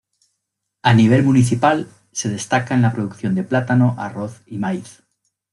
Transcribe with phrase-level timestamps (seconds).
[0.81, 5.03] A nivel municipal, se destaca en la producción de plátano, arroz y maíz.